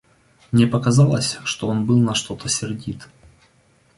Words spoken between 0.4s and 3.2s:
Мне показалось, что он был на что-то сердит.